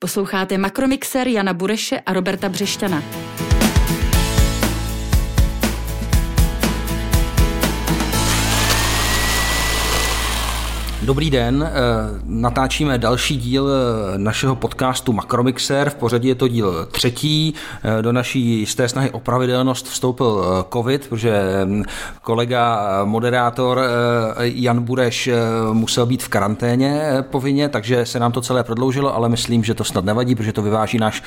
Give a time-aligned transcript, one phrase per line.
[0.00, 3.02] Posloucháte Makromixer Jana Bureše a Roberta Břešťana.
[11.08, 11.72] Dobrý den, eh,
[12.24, 17.54] natáčíme další díl eh, našeho podcastu Makromixer, v pořadí je to díl třetí.
[17.82, 21.84] Eh, do naší jisté snahy o pravidelnost vstoupil COVID, protože hm,
[22.22, 23.80] kolega moderátor
[24.40, 25.30] Jan Bureš
[25.72, 29.84] musel být v karanténě povinně, takže se nám to celé prodloužilo, ale myslím, že to
[29.84, 31.22] snad nevadí, protože to vyváží náš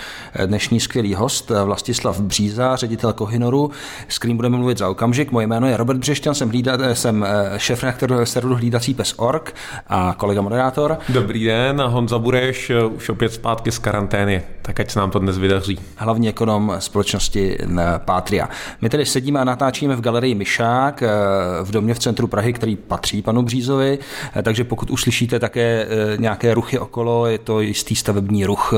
[0.46, 3.72] dnešní skvělý host Vlastislav Bříza, ředitel Kohinoru,
[4.08, 5.32] s kterým budeme mluvit za okamžik.
[5.32, 7.26] Moje jméno je Robert Břešťan, jsem, hlída, jsem
[7.58, 7.84] šéf
[8.24, 9.54] serveru hlídací pes.org
[9.88, 10.98] a kolega moderátor.
[11.10, 15.20] Dobrý den, Honza Bureš, eh, už opět zpátky z karantény, tak ať se nám to
[15.20, 15.80] dnes vydaří.
[15.96, 17.58] Hlavní ekonom společnosti
[17.98, 18.50] Patria.
[18.82, 21.10] My tedy sedíme a natáčíme v galerii Myšák eh,
[21.64, 24.00] v domě v centru Prahy, který patří panu Břízovi,
[24.36, 28.74] eh, takže pokud uslyšíte také nějaké ruchy okolo, je to jistý stavební ruch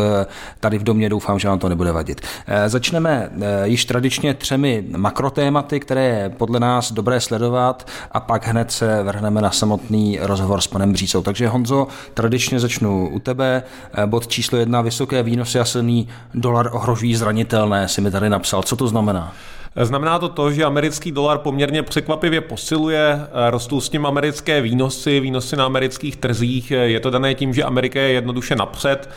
[0.59, 2.21] tady v domě, doufám, že vám to nebude vadit.
[2.67, 3.29] Začneme
[3.63, 9.41] již tradičně třemi makrotématy, které je podle nás dobré sledovat a pak hned se vrhneme
[9.41, 11.21] na samotný rozhovor s panem panem Břísou.
[11.21, 13.63] Takže Honzo, tradičně začnu u tebe.
[13.93, 18.63] Eh, bod číslo jedna, vysoké výnosy a silný dolar ohrožují zranitelné, si mi tady napsal.
[18.63, 19.33] Co to znamená?
[19.81, 25.55] Znamená to to, že americký dolar poměrně překvapivě posiluje, rostou s tím americké výnosy, výnosy
[25.55, 26.71] na amerických trzích.
[26.71, 29.09] Je to dané tím, že Amerika je jednoduše napřed,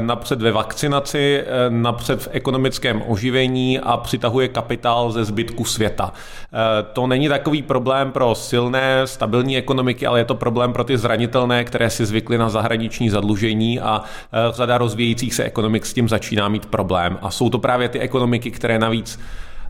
[0.00, 6.12] napřed ve vakcinaci, napřed v ekonomickém oživení a přitahuje kapitál ze zbytku světa.
[6.92, 11.64] To není takový problém pro silné, stabilní ekonomiky, ale je to problém pro ty zranitelné,
[11.64, 14.02] které si zvykly na zahraniční zadlužení a
[14.50, 17.18] řada rozvíjejících se ekonomik s tím začíná mít problém.
[17.22, 19.20] A jsou to právě ty ekonomiky, které navíc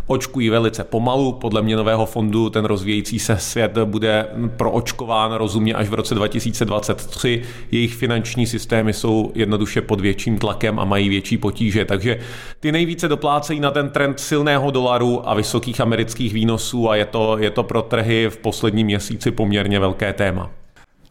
[0.06, 1.33] očkují velice pomalu.
[1.33, 7.42] Podle měnového fondu ten rozvíjející se svět bude proočkován rozumně až v roce 2023.
[7.70, 11.84] Jejich finanční systémy jsou jednoduše pod větším tlakem a mají větší potíže.
[11.84, 12.19] Takže
[12.61, 17.39] ty nejvíce doplácejí na ten trend silného dolaru a vysokých amerických výnosů a je to,
[17.39, 20.61] je to pro trhy v posledním měsíci poměrně velké téma.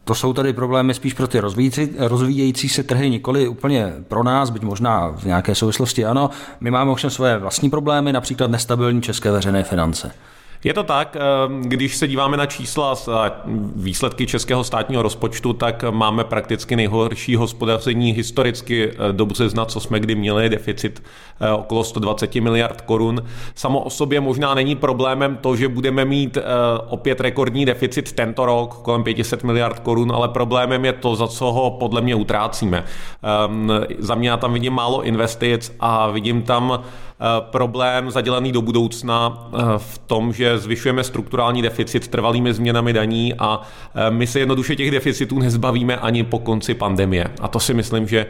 [0.04, 4.50] To jsou tady problémy spíš pro ty rozvíjející, rozvíjející se trhy, nikoli úplně pro nás,
[4.50, 6.30] byť možná v nějaké souvislosti ano.
[6.60, 10.12] My máme ovšem své vlastní problémy, například nestabilní české veřejné finance.
[10.64, 13.30] Je to tak, ehm, když se díváme na čísla a
[13.76, 20.00] výsledky českého státního rozpočtu, tak máme prakticky nejhorší hospodaření historicky eh, dobře znat, co jsme
[20.00, 21.02] kdy měli, deficit
[21.40, 23.24] eh, okolo 120 miliard korun.
[23.54, 26.42] Samo o sobě možná není problémem to, že budeme mít eh,
[26.88, 31.52] opět rekordní deficit tento rok, kolem 500 miliard korun, ale problémem je to, za co
[31.52, 32.84] ho podle mě utrácíme.
[33.22, 36.82] Ehm, za mě já tam vidím málo investic a vidím tam
[37.40, 43.60] problém zadělaný do budoucna eh, v tom, že zvyšujeme strukturální deficit trvalými změnami daní a
[43.94, 47.30] eh, my se jednoduše těch deficitů nezbavíme ani po konci pandemie.
[47.40, 48.26] A to si myslím, že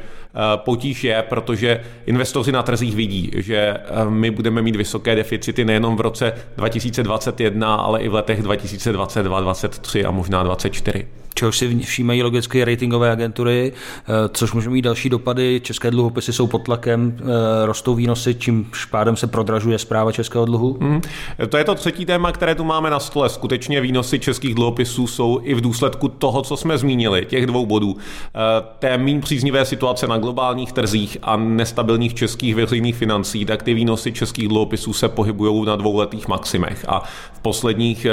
[0.57, 3.77] potíž je, protože investoři na trzích vidí, že
[4.09, 10.05] my budeme mít vysoké deficity nejenom v roce 2021, ale i v letech 2022, 2023
[10.05, 15.61] a možná 2024 čehož si všímají logicky ratingové agentury, eh, což může mít další dopady.
[15.65, 20.77] České dluhopisy jsou pod tlakem, eh, rostou výnosy, čím pádem se prodražuje zpráva českého dluhu.
[20.81, 21.01] Mm.
[21.49, 23.29] To je to třetí téma, které tu máme na stole.
[23.29, 27.97] Skutečně výnosy českých dluhopisů jsou i v důsledku toho, co jsme zmínili, těch dvou bodů.
[27.97, 33.75] Eh, té méně příznivé situace na globálních trzích a nestabilních českých veřejných financí, tak ty
[33.75, 36.85] výnosy českých dluhopisů se pohybují na dvouletých maximech.
[36.89, 38.07] A v posledních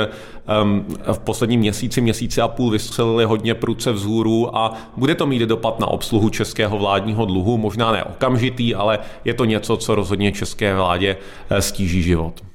[1.13, 2.71] v posledním měsíci, měsíci a půl
[3.09, 7.91] vystřelili hodně pruce vzhůru a bude to mít dopad na obsluhu českého vládního dluhu, možná
[7.91, 11.17] ne okamžitý, ale je to něco, co rozhodně české vládě
[11.49, 12.48] eh, stíží život.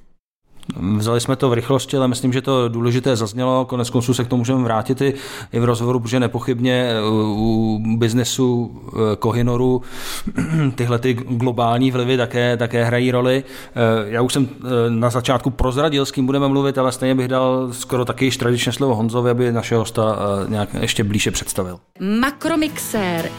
[0.77, 3.65] Vzali jsme to v rychlosti, ale myslím, že to důležité zaznělo.
[3.65, 5.15] Konec konců se k tomu můžeme vrátit i,
[5.53, 9.83] v rozhovoru, protože nepochybně eh, u biznesu eh, Kohinoru
[10.75, 13.45] tyhle ty globální vlivy také, také hrají roli.
[13.45, 14.49] Eh, já už jsem
[14.89, 18.73] na začátku prozradil, s kým budeme mluvit, ale stejně bych dal skoro taky již tradičně
[18.73, 20.17] slovo Honzovi, aby našeho hosta
[20.49, 21.79] nějak ještě blíže představil.
[22.21, 23.31] Makromixér.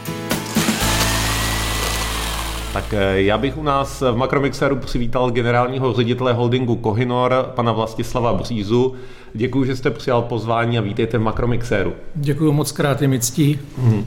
[2.76, 8.34] Tak eh, já bych u nás v Makromixeru přivítal generálního ředitele holdingu Kohinor, pana Vlastislava
[8.34, 8.94] Břízu.
[9.34, 11.92] Děkuji, že jste přijal pozvání a vítejte v Makromixeru.
[12.14, 13.58] Děkuji moc krát, je mi ctí.
[13.78, 14.06] Hmm.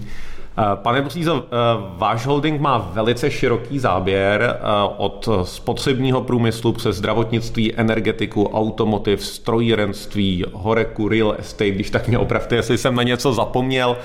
[0.59, 1.47] Eh, pane Břízo, eh,
[1.97, 4.63] váš holding má velice široký záběr eh,
[4.97, 12.55] od spotřebního průmyslu přes zdravotnictví, energetiku, automotiv, strojírenství, horeku, real estate, když tak mě opravte,
[12.55, 13.97] jestli jsem na něco zapomněl.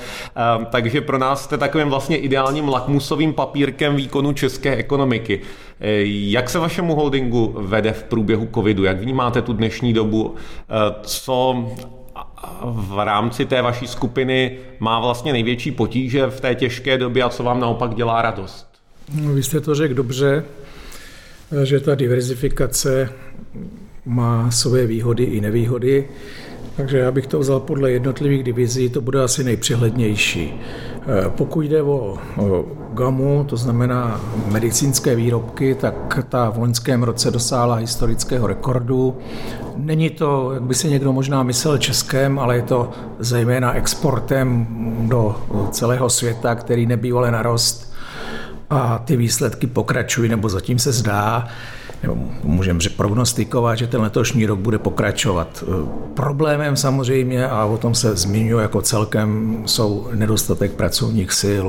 [0.70, 5.40] Takže pro nás jste takovým vlastně ideálním lakmusovým papírkem výkonu české ekonomiky.
[6.06, 8.84] Jak se vašemu holdingu vede v průběhu covidu?
[8.84, 10.34] Jak vnímáte tu dnešní dobu?
[11.02, 11.64] Co
[12.64, 17.42] v rámci té vaší skupiny má vlastně největší potíže v té těžké době a co
[17.42, 18.66] vám naopak dělá radost?
[19.14, 20.44] No, vy jste to řekl dobře,
[21.62, 23.12] že ta diverzifikace
[24.04, 26.08] má své výhody i nevýhody.
[26.76, 30.60] Takže já bych to vzal podle jednotlivých divizí, to bude asi nejpřehlednější.
[31.06, 32.18] Eh, pokud jde o,
[32.92, 39.16] GAMu, to znamená medicínské výrobky, tak ta v loňském roce dosáhla historického rekordu.
[39.76, 44.66] Není to, jak by si někdo možná myslel, českém, ale je to zejména exportem
[45.08, 45.36] do
[45.70, 47.94] celého světa, který nebývale narost
[48.70, 51.48] a ty výsledky pokračují, nebo zatím se zdá,
[52.42, 55.64] můžeme prognostikovat, že ten letošní rok bude pokračovat.
[56.14, 61.66] Problémem samozřejmě, a o tom se zmiňuje jako celkem, jsou nedostatek pracovních sil,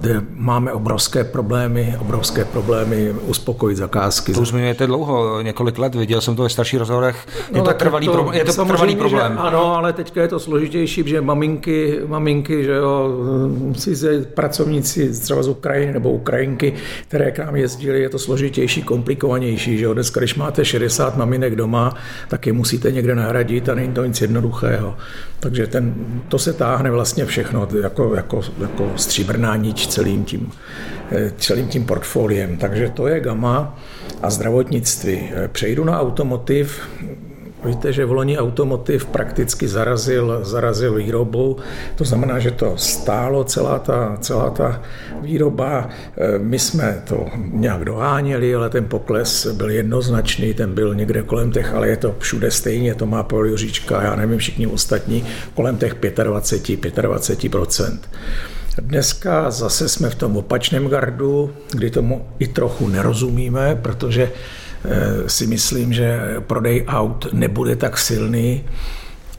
[0.00, 4.32] kde máme obrovské problémy, obrovské problémy uspokojit zakázky.
[4.32, 7.26] To zmiňujete dlouho, několik let, viděl jsem to ve starších rozhovorech.
[7.52, 9.32] Je no, to, trvalý, to, pro, je to trvalý problém.
[9.32, 13.10] Že, ano, ale teďka je to složitější, že maminky, maminky že jo,
[13.72, 16.74] si pracovníci třeba z Ukrajiny nebo Ukrajinky,
[17.08, 19.78] které k nám jezdili, je to složitější, komplikovanější komplikovanější.
[19.78, 19.94] Že jo?
[19.94, 21.94] Dneska, když máte 60 maminek doma,
[22.28, 24.96] tak je musíte někde nahradit a není to nic jednoduchého.
[25.40, 25.94] Takže ten,
[26.28, 30.52] to se táhne vlastně všechno, jako, jako, jako stříbrná nič celým tím,
[31.10, 32.56] eh, celým tím portfoliem.
[32.56, 33.78] Takže to je gama
[34.22, 35.18] a zdravotnictví.
[35.34, 36.80] Eh, přejdu na automotiv,
[37.64, 41.56] Víte, že v loni automotiv prakticky zarazil, zarazil výrobu,
[41.94, 44.82] to znamená, že to stálo celá ta, celá ta
[45.20, 45.88] výroba.
[46.16, 51.52] E, my jsme to nějak doháněli, ale ten pokles byl jednoznačný, ten byl někde kolem
[51.52, 55.76] těch, ale je to všude stejně, to má Paul Juříčka, já nevím, všichni ostatní, kolem
[55.76, 57.98] těch 25, 25%
[58.82, 64.32] Dneska zase jsme v tom opačném gardu, kdy tomu i trochu nerozumíme, protože
[65.26, 68.64] si myslím, že prodej aut nebude tak silný,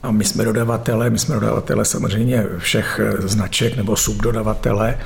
[0.02, 4.98] a my jsme dodavatele, my jsme dodavatele samozřejmě všech eh, značek nebo subdodavatele,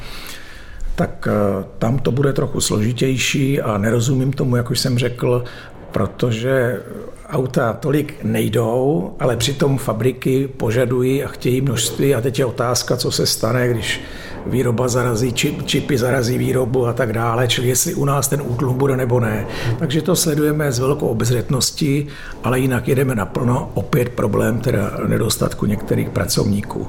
[0.94, 5.44] tak eh, tam to bude trochu složitější a nerozumím tomu, jak už jsem řekl,
[5.92, 6.82] protože
[7.28, 12.14] auta tolik nejdou, ale přitom fabriky požadují a chtějí množství.
[12.14, 14.00] A teď je otázka, co se stane, když
[14.46, 18.78] výroba zarazí, čip, čipy zarazí výrobu a tak dále, čili jestli u nás ten útlum
[18.78, 19.46] bude nebo ne.
[19.78, 22.06] Takže to sledujeme s velkou obezřetností,
[22.44, 23.70] ale jinak jedeme naplno.
[23.74, 26.88] Opět problém teda nedostatku některých pracovníků.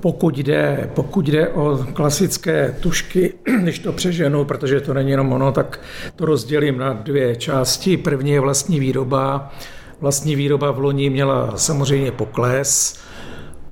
[0.00, 5.52] Pokud jde, pokud jde o klasické tušky, když to přeženu, protože to není jenom ono,
[5.52, 5.80] tak
[6.16, 7.96] to rozdělím na dvě části.
[7.96, 9.52] První je vlastní výroba.
[10.00, 13.00] Vlastní výroba v loni měla samozřejmě pokles,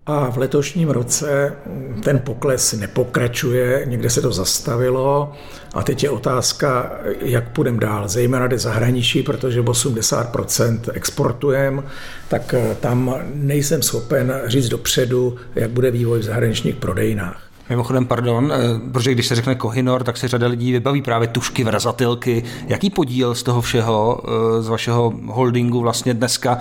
[0.09, 1.57] a v letošním roce
[2.05, 5.33] ten pokles nepokračuje, někde se to zastavilo
[5.75, 8.09] a teď je otázka, jak půjdeme dál.
[8.09, 11.83] Zejména jde zahraničí, protože 80% exportujeme,
[12.29, 17.43] tak eh, tam nejsem schopen říct dopředu, jak bude vývoj v zahraničních prodejnách.
[17.71, 21.65] Mimochodem, pardon, eh, protože když se řekne Kohinor, tak se řada lidí vybaví právě tušky,
[21.65, 22.45] vrazatelky.
[22.67, 24.21] Jaký podíl z toho všeho,
[24.59, 26.59] eh, z vašeho holdingu vlastně dneska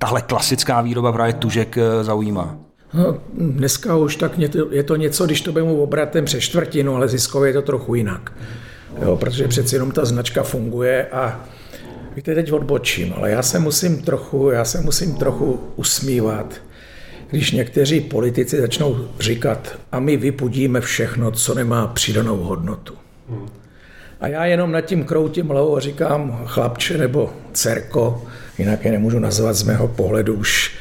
[0.00, 2.56] tahle klasická výroba právě tužek eh, zaujímá?
[2.94, 4.32] No, dneska už tak
[4.70, 8.32] je to něco, když to mu obratem přes čtvrtinu, ale ziskově je to trochu jinak.
[9.02, 11.40] Jo, protože přeci jenom ta značka funguje a
[12.16, 16.54] víte, teď odbočím, ale já se musím trochu, já se musím trochu usmívat,
[17.30, 22.94] když někteří politici začnou říkat, a my vypudíme všechno, co nemá přidanou hodnotu.
[24.20, 28.22] A já jenom nad tím kroutím hlavou a říkám, chlapče nebo dcerko,
[28.60, 30.74] jinak je nemůžu nazvat z mého pohledu už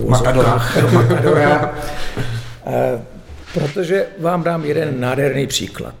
[0.00, 0.68] uh, Matadora.
[0.92, 1.74] Matadora.
[2.66, 2.72] uh,
[3.54, 5.94] protože vám dám jeden nádherný příklad.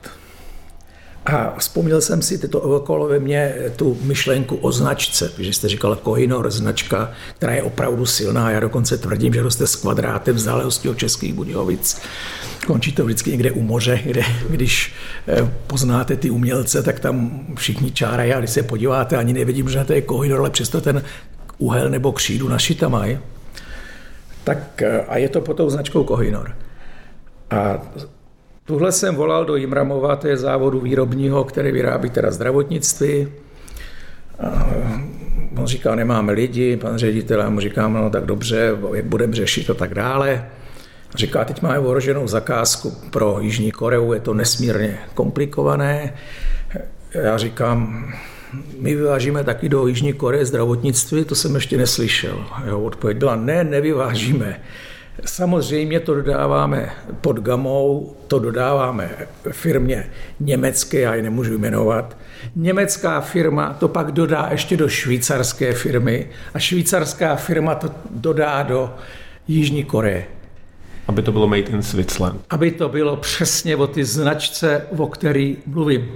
[1.26, 5.96] A vzpomněl jsem si tyto okolo ve mně tu myšlenku o značce, že jste říkal
[5.96, 8.50] Kohinor, značka, která je opravdu silná.
[8.50, 12.00] Já dokonce tvrdím, že roste s kvadrátem vzdálenosti od Českých Budějovic.
[12.66, 14.92] Končí to vždycky někde u moře, kde když
[15.28, 19.84] eh, poznáte ty umělce, tak tam všichni čárají a když se podíváte, ani nevidím, že
[19.84, 21.02] to je Kohinor, ale přesto ten
[21.58, 23.18] úhel nebo křídu našita mají.
[24.44, 26.56] Tak eh, a je to pod tou značkou Kohinor.
[27.50, 27.82] A
[28.66, 33.28] Tuhle jsem volal do Jimramova, to je závodu výrobního, který vyrábí teda zdravotnictví.
[34.40, 34.66] A
[35.56, 39.94] on říkal, nemáme lidi, pan ředitel, mu říkám, no tak dobře, budeme řešit a tak
[39.94, 40.46] dále.
[41.14, 46.14] Říká, teď máme ohroženou zakázku pro Jižní Koreu, je to nesmírně komplikované.
[47.14, 48.12] Já říkám,
[48.80, 52.44] my vyvážíme taky do Jižní Koreje zdravotnictví, to jsem ještě neslyšel.
[52.66, 54.60] Jo, odpověď byla, ne, nevyvážíme.
[55.24, 59.10] Samozřejmě to dodáváme pod gamou, to dodáváme
[59.50, 62.16] firmě německé, já ji nemůžu jmenovat.
[62.56, 68.94] Německá firma to pak dodá ještě do švýcarské firmy a švýcarská firma to dodá do
[69.48, 70.24] Jižní Koreje.
[71.08, 72.40] Aby to bylo made in Switzerland.
[72.50, 76.08] Aby to bylo přesně o ty značce, o který mluvím.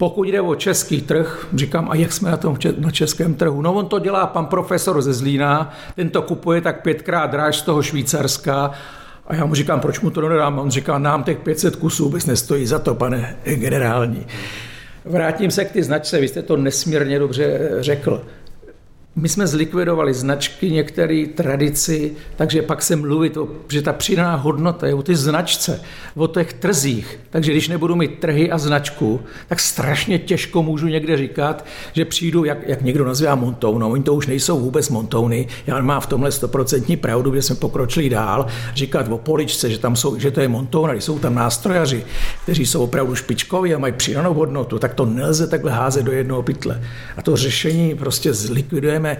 [0.00, 3.62] Pokud jde o český trh, říkám, a jak jsme na tom na českém trhu?
[3.62, 7.62] No on to dělá pan profesor ze Zlína, ten to kupuje tak pětkrát dráž z
[7.62, 8.70] toho Švýcarska
[9.26, 10.58] a já mu říkám, proč mu to nedám?
[10.58, 14.26] On říká, nám těch 500 kusů vůbec nestojí za to, pane generální.
[15.04, 18.22] Vrátím se k ty značce, vy jste to nesmírně dobře řekl.
[19.16, 24.86] My jsme zlikvidovali značky, některé tradici, takže pak se mluvit, o, že ta přidaná hodnota
[24.86, 25.80] je o ty značce,
[26.16, 27.20] o těch trzích.
[27.30, 32.44] Takže když nebudu mít trhy a značku, tak strašně těžko můžu někde říkat, že přijdu,
[32.44, 33.92] jak, jak někdo nazývá montounou.
[33.92, 35.46] Oni to už nejsou vůbec montouny.
[35.66, 38.46] Já mám v tomhle stoprocentní pravdu, že jsme pokročili dál.
[38.74, 42.04] Říkat o poličce, že tam jsou, že to je montouna, jsou tam nástrojaři,
[42.42, 46.42] kteří jsou opravdu špičkoví a mají přidanou hodnotu, tak to nelze takhle házet do jednoho
[46.42, 46.82] pytle.
[47.16, 49.16] A to řešení prostě zlikvidujeme budeme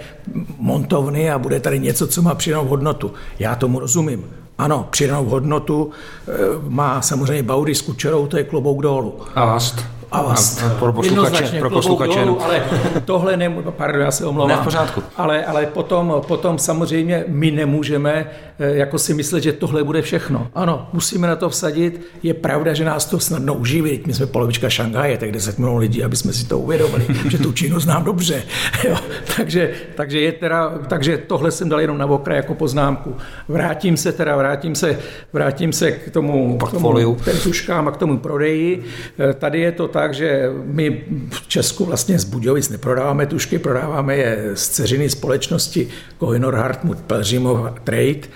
[0.58, 3.12] montovny a bude tady něco, co má přidanou hodnotu.
[3.38, 4.25] Já tomu rozumím.
[4.58, 5.90] Ano, přidanou hodnotu
[6.28, 6.32] e,
[6.68, 9.14] má samozřejmě Baudy s Kučerou, to je klobouk dolů.
[9.34, 9.84] Avast.
[10.12, 10.62] Avast.
[10.62, 12.21] A pro posluchače, pro posluchače.
[12.25, 12.62] Dolů, ale
[13.05, 14.49] tohle ne, pardon, já se omlouvám.
[14.49, 15.02] Ne, v pořádku.
[15.17, 18.26] Ale, ale potom, potom samozřejmě my nemůžeme
[18.62, 20.49] Eh, jako si myslet, že tohle bude všechno.
[20.55, 22.00] Ano, musíme na to vsadit.
[22.23, 24.00] Je pravda, že nás to snadno uživí.
[24.07, 27.52] My jsme polovička Šangaje, tak 10 milionů lidí, aby jsme si to uvědomili, že tu
[27.52, 28.43] Čínu znám dobře.
[28.88, 28.97] Jo,
[29.37, 33.17] takže, takže, je teda, takže tohle jsem dal jenom na okraj jako poznámku.
[33.49, 34.99] Vrátím se teda, vrátím se,
[35.33, 38.85] vrátím se k tomu, k tomu k tuškám a k tomu prodeji.
[39.19, 44.16] Eh, tady je to tak, že my v Česku vlastně z Budějovic neprodáváme tušky, prodáváme
[44.16, 45.88] je z ceřiny společnosti
[46.19, 48.28] Kohinor Hartmut Pelřimov Trade,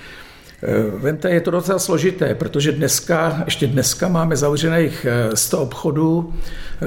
[0.67, 6.35] Eh, vente, je to docela složité, protože dneska, ještě dneska máme zavřených 100 eh, obchodů,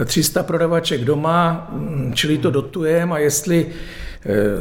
[0.05, 3.65] 300 eh, prodavaček doma, mm, čili to dotujeme a jestli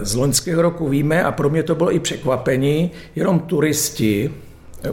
[0.02, 4.30] z loňského roku víme, a pro mě to bylo i překvapení, jenom turisti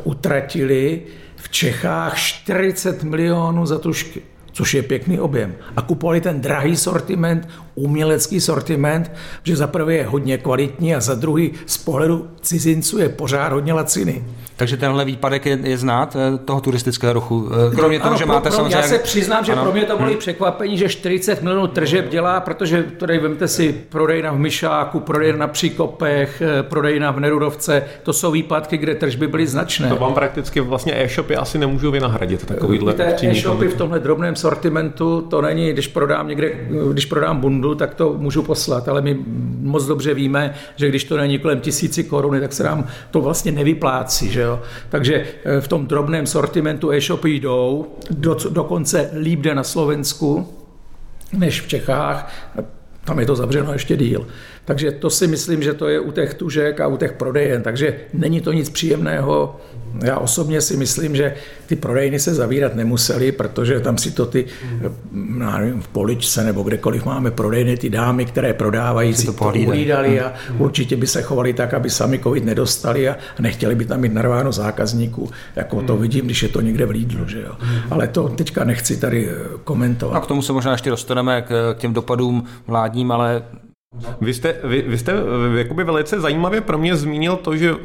[0.03, 1.01] utratili
[1.35, 4.21] v Čechách 40 milionů za tušky
[4.53, 5.55] což je pěkný objem.
[5.75, 9.11] A kupovali ten drahý sortiment, umělecký sortiment,
[9.43, 13.73] že za prvé je hodně kvalitní a za druhý z pohledu cizinců je pořád hodně
[13.73, 14.23] laciný.
[14.55, 17.49] Takže tenhle výpadek je, je znát eh, toho turistického ruchu.
[17.71, 18.75] Eh, kromě toho, že máte pro, samozřejmě...
[18.75, 19.63] Já se přiznám, že ano.
[19.63, 20.17] pro mě to bylo hmm.
[20.17, 25.47] překvapení, že 40 milionů tržeb dělá, protože tady vemte si prodejna v Myšáku, prodejna na
[25.47, 29.89] Příkopech, eh, prodejna v Nerudovce, to jsou výpadky, kde tržby byly značné.
[29.89, 35.41] To vám prakticky vlastně e-shopy asi nemůžou vynahradit takovýhle e-shopy v tomhle drobném sortimentu, to
[35.41, 39.19] není, když prodám někde, když prodám bundu, tak to můžu poslat, ale my
[39.61, 43.51] moc dobře víme, že když to není kolem tisíci koruny, tak se nám to vlastně
[43.51, 44.59] nevyplácí, že jo?
[44.89, 50.53] Takže eh, v tom drobném sortimentu e-shopy jdou, do, dokonce líp jde na Slovensku,
[51.33, 52.33] než v Čechách,
[53.03, 54.27] tam je to zavřeno ještě díl.
[54.65, 57.61] Takže to si myslím, že to je u těch tužek a u těch prodejen.
[57.61, 59.59] Takže není to nic příjemného.
[60.03, 64.45] Já osobně si myslím, že ty prodejny se zavírat nemuseli, protože tam si to ty,
[65.11, 70.33] nevím, v poličce nebo kdekoliv máme prodejny, ty dámy, které prodávají, si to pohlídali a
[70.57, 74.51] určitě by se chovali tak, aby sami covid nedostali a nechtěli by tam mít narváno
[74.51, 75.29] zákazníků.
[75.55, 77.55] Jako to vidím, když je to někde v Lidlu, že jo.
[77.89, 80.17] Ale to teďka nechci tady eh, komentovat.
[80.17, 83.43] A k tomu se možná ještě dostaneme k těm dopadům vládním, ale
[84.21, 85.13] vy jste, vy, vy jste
[85.55, 87.75] jakoby velice zajímavě pro mě zmínil to, že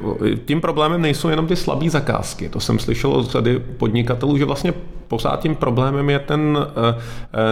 [0.45, 2.49] tím problémem nejsou jenom ty slabé zakázky.
[2.49, 4.73] To jsem slyšel od řady podnikatelů, že vlastně
[5.09, 6.73] pořád tím problémem je ten uh,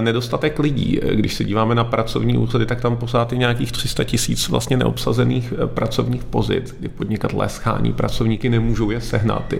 [0.00, 1.00] nedostatek lidí.
[1.12, 5.54] Když se díváme na pracovní úřady, tak tam pořád je nějakých 300 tisíc vlastně neobsazených
[5.56, 9.54] eh, pracovních pozic, kdy podnikatelé schání pracovníky nemůžou je sehnat.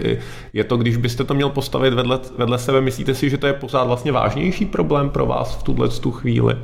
[0.53, 3.53] Je to, když byste to měl postavit vedle, vedle sebe, myslíte si, že to je
[3.53, 6.57] pořád vlastně vážnější problém pro vás v tuhle tu chvíli?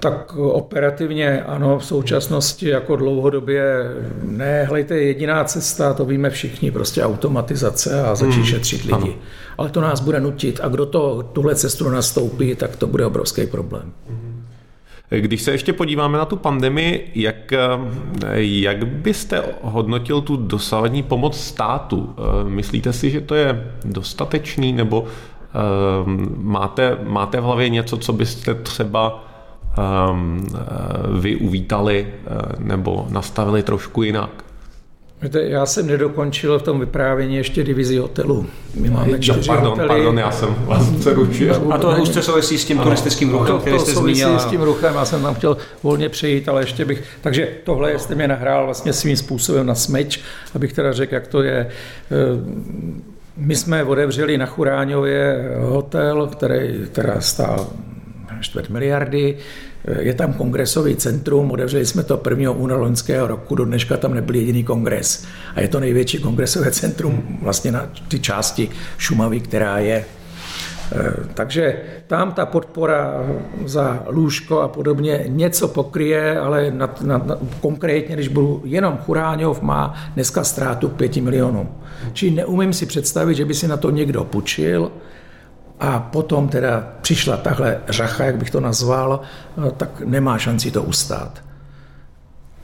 [0.00, 3.64] Tak operativně ano, v současnosti jako dlouhodobě
[4.22, 4.64] ne.
[4.64, 8.44] Hlejte, jediná cesta, to víme všichni, prostě automatizace a začít hmm.
[8.44, 8.94] šetřit lidi.
[8.94, 9.08] Ano.
[9.58, 13.46] Ale to nás bude nutit a kdo to tuhle cestu nastoupí, tak to bude obrovský
[13.46, 13.92] problém.
[15.10, 17.52] Když se ještě podíváme na tu pandemii, jak,
[18.34, 22.14] jak byste hodnotil tu dosavadní pomoc státu?
[22.44, 25.04] Myslíte si, že to je dostatečný, nebo
[26.36, 29.25] máte, máte v hlavě něco, co byste třeba
[31.20, 34.30] vy uvítali uh, nebo nastavili trošku jinak?
[35.22, 38.46] Víte, já jsem nedokončil v tom vyprávění ještě divizi hotelů.
[38.74, 39.88] My máme čtyři pardon, hotely.
[39.88, 41.72] Pardon, já jsem vás přerušil.
[41.72, 42.84] A to už souvisí s tím ano.
[42.84, 44.38] turistickým ruchem, to, který jste zmínil.
[44.38, 47.02] s tím ruchem, já jsem tam chtěl volně přejít, ale ještě bych...
[47.20, 50.20] Takže tohle jste mě nahrál vlastně svým způsobem na smeč,
[50.54, 51.68] abych teda řekl, jak to je.
[53.36, 57.66] My jsme otevřeli na Churáňově hotel, který teda stál
[58.40, 59.36] čtvrt miliardy.
[59.98, 62.50] Je tam kongresový centrum, otevřeli jsme to 1.
[62.50, 65.26] února loňského roku, do dneška tam nebyl jediný kongres.
[65.54, 70.04] A je to největší kongresové centrum vlastně na ty části Šumavy, která je
[70.92, 73.26] Eh, takže tam ta podpora
[73.64, 79.62] za lůžko a podobně něco pokryje, ale na, na, na, konkrétně, když budu jenom Churáňov,
[79.62, 81.68] má dneska ztrátu 5 milionů.
[82.12, 84.90] Čili neumím si představit, že by si na to někdo půjčil
[85.80, 89.20] a potom teda přišla tahle řacha, jak bych to nazval,
[89.66, 91.42] eh, tak nemá šanci to ustát.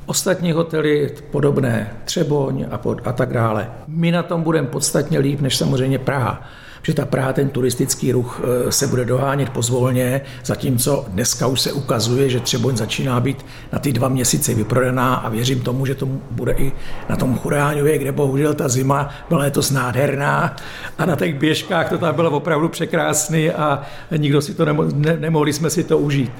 [0.06, 3.70] Ostatní hotely podobné, Třeboň a, pod, a tak dále.
[3.86, 6.42] My na tom budeme podstatně líp než samozřejmě Praha
[6.82, 11.72] že ta Praha ten turistický ruch eh, se bude dohánět pozvolně, zatímco dneska už se
[11.72, 16.06] ukazuje, že Třeboň začíná být na ty dva měsíce vyprodaná a věřím tomu, že to
[16.30, 16.72] bude i
[17.08, 20.56] na tom Churáňově, kde bohužel ta zima byla letos nádherná
[20.98, 23.82] a na těch běžkách to tam bylo opravdu překrásný a
[24.16, 26.32] nikdo si to nemo, ne, nemohli jsme si to užít.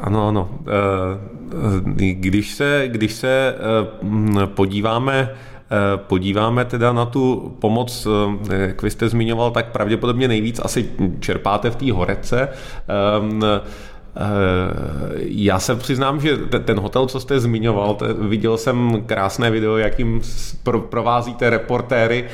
[0.00, 0.48] Ano, ano.
[0.60, 1.36] Eh,
[2.14, 3.54] když se, když se
[4.42, 5.55] eh, podíváme Eh,
[5.96, 8.06] podíváme teda na tu pomoc,
[8.50, 12.48] eh, jak vy jste zmiňoval, tak pravděpodobně nejvíc asi čerpáte v té horece.
[14.16, 20.20] Eh, já se přiznám, že ten hotel, co jste zmiňoval, viděl jsem krásné video, jakým
[20.88, 22.24] provázíte reportéry,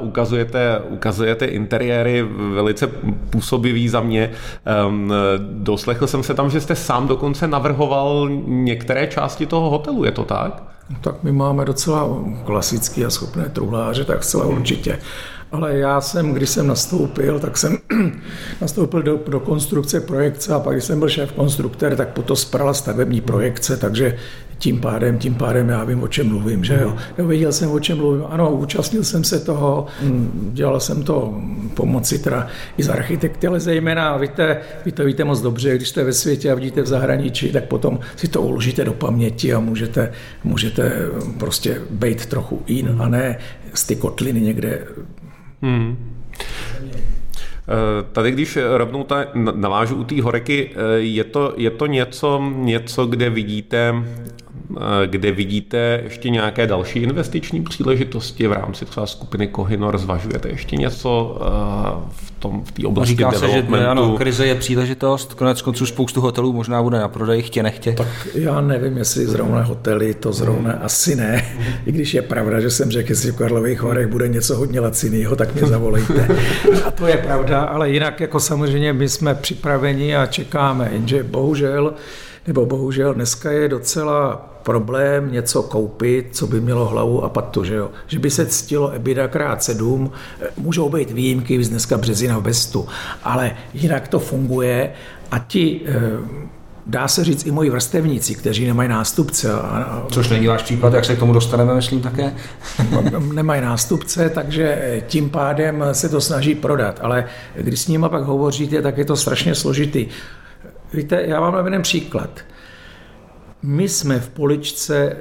[0.00, 2.22] ukazujete, ukazujete interiéry,
[2.54, 2.86] velice
[3.30, 4.30] působivý za mě.
[5.38, 10.24] Doslechl jsem se tam, že jste sám dokonce navrhoval některé části toho hotelu, je to
[10.24, 10.62] tak?
[11.00, 12.08] Tak my máme docela
[12.44, 14.98] klasický a schopné truhláře, tak zcela určitě.
[15.52, 17.78] Ale já jsem, když jsem nastoupil, tak jsem
[18.60, 22.36] nastoupil do, do konstrukce projekce a pak, když jsem byl šéf konstruktor, tak po to
[22.36, 24.18] sprala stavební projekce, takže
[24.58, 26.96] tím pádem, tím pádem já vím, o čem mluvím, že jo.
[27.18, 28.24] jo věděl jsem, o čem mluvím.
[28.28, 31.34] Ano, účastnil jsem se toho, mm, dělal jsem to
[31.74, 36.04] pomoci teda i z architekty, ale zejména, víte, vy to víte moc dobře, když jste
[36.04, 40.12] ve světě a vidíte v zahraničí, tak potom si to uložíte do paměti a můžete,
[40.44, 40.92] můžete
[41.38, 43.38] prostě být trochu jin a ne
[43.74, 44.84] z ty kotliny někde
[45.62, 46.14] Hmm.
[47.68, 52.52] Eh, tady, když rovnou ta, navážu u té horeky, eh, je to, je to něco,
[52.54, 53.94] něco, kde vidíte
[55.06, 59.98] kde vidíte ještě nějaké další investiční příležitosti v rámci třeba skupiny Kohinor?
[59.98, 64.54] Zvažujete ještě něco eh, v tom v té oblasti Říká se, že ano, krize je
[64.54, 67.92] příležitost, konec konců spoustu hotelů možná bude na prodej, chtě nechtě.
[67.92, 70.80] Tak já nevím, jestli zrovna hotely, to zrovna hmm.
[70.82, 71.44] asi ne.
[71.86, 75.36] I když je pravda, že jsem řekl, jestli v Karlových Horech bude něco hodně laciného,
[75.36, 76.28] tak mě zavolejte.
[76.86, 81.94] A to je pravda, ale jinak jako samozřejmě my jsme připraveni a čekáme, jenže bohužel
[82.48, 87.74] nebo bohužel dneska je docela problém něco koupit, co by mělo hlavu a patu, že
[87.74, 87.90] jo.
[88.06, 90.10] Že by se ctilo EBITDA krát sedm,
[90.56, 92.88] můžou být výjimky, z dneska březina v bestu,
[93.24, 94.92] ale jinak to funguje
[95.30, 96.00] a ti eh,
[96.86, 99.48] dá se říct i moji vrstevníci, kteří nemají nástupce.
[100.10, 102.32] Což není váš případ, jak se k tomu dostaneme, myslím také.
[103.32, 106.98] nemají nástupce, takže tím pádem se to snaží prodat.
[107.02, 107.24] Ale
[107.56, 110.06] když s nimi pak hovoříte, tak je to strašně složitý.
[110.92, 112.30] Víte, já vám jeden příklad.
[113.62, 115.16] My jsme v Poličce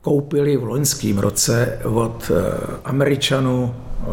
[0.00, 4.04] koupili v loňském roce od eh, Američanů eh,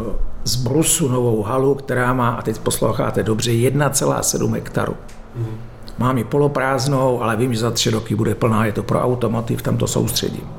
[0.44, 4.96] z Brusu novou halu, která má, a teď posloucháte dobře, 1,7 hektaru.
[5.36, 5.58] Mm.
[5.98, 9.62] Mám ji poloprázdnou, ale vím, že za tři roky bude plná, je to pro automotiv,
[9.62, 10.50] tam to soustředím.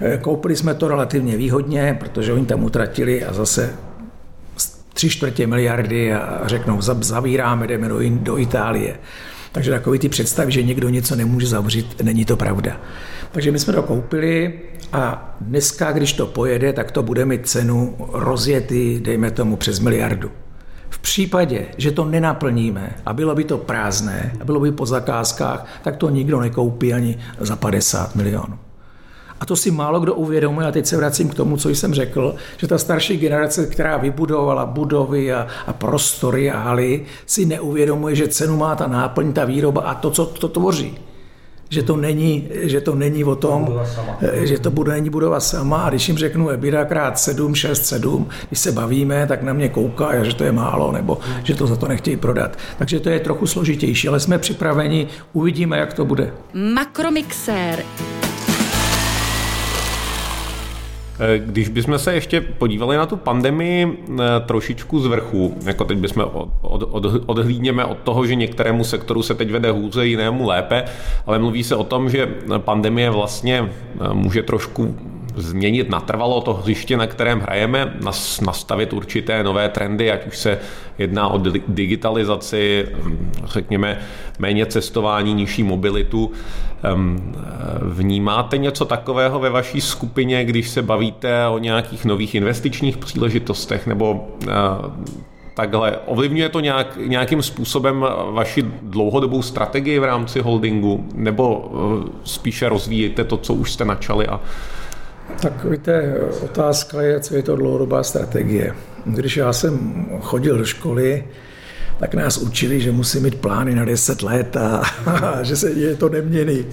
[0.00, 3.74] Eh, koupili jsme to relativně výhodně, protože oni tam utratili a zase
[4.94, 8.98] tři čtvrtě miliardy a řeknou, zavíráme, jdeme do, do Itálie.
[9.52, 12.80] Takže takový ty představy, že někdo něco nemůže zavřít, není to pravda.
[13.32, 14.60] Takže my jsme to koupili
[14.92, 20.30] a dneska, když to pojede, tak to bude mít cenu rozjetý, dejme tomu, přes miliardu.
[20.90, 25.80] V případě, že to nenaplníme a bylo by to prázdné a bylo by po zakázkách,
[25.82, 28.58] tak to nikdo nekoupí ani za 50 milionů.
[29.42, 32.34] A to si málo kdo uvědomuje, a teď se vracím k tomu, co jsem řekl,
[32.56, 38.28] že ta starší generace, která vybudovala budovy a, a prostory a haly, si neuvědomuje, že
[38.28, 40.98] cenu má ta náplň, ta výroba a to, co to tvoří
[41.68, 43.80] že to není, že to není o tom,
[44.42, 48.28] že to bude, není budova sama a když jim řeknu EBITDA krát 7, 6, 7,
[48.48, 51.76] když se bavíme, tak na mě kouká, že to je málo nebo že to za
[51.76, 52.58] to nechtějí prodat.
[52.78, 56.32] Takže to je trochu složitější, ale jsme připraveni, uvidíme, jak to bude.
[56.74, 57.84] Makromixér
[58.48, 58.51] Eh,
[61.38, 66.24] když bychom se ještě podívali na tu pandemii eh, trošičku z vrchu, jako teď bychom
[66.24, 70.84] od, od, od, odhlídněme od toho, že některému sektoru se teď vede hůře, jinému lépe,
[71.26, 74.96] ale mluví se o tom, že pandemie vlastně eh, může trošku
[75.36, 77.94] změnit natrvalo to hřiště, na kterém hrajeme,
[78.42, 80.58] nastavit určité nové trendy, ať už se
[80.98, 82.88] jedná o digitalizaci,
[83.44, 83.98] řekněme,
[84.38, 86.30] méně cestování, nižší mobilitu.
[87.82, 94.28] Vnímáte něco takového ve vaší skupině, když se bavíte o nějakých nových investičních příležitostech nebo
[95.54, 95.96] takhle.
[96.06, 101.72] Ovlivňuje to nějak, nějakým způsobem vaši dlouhodobou strategii v rámci holdingu, nebo
[102.06, 104.26] eh, spíše rozvíjíte to, co už jste načali?
[104.26, 104.40] A...
[105.42, 108.74] Tak víte, otázka je, co je to dlouhodobá strategie.
[109.04, 111.24] Když já jsem chodil do školy,
[111.98, 115.96] tak nás učili, že musí mít plány na 10 let a, a že se je
[115.96, 116.66] to neměný.